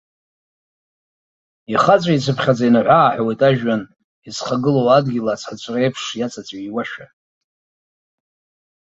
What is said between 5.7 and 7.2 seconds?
еиԥш иаҵаҵәиуашәа.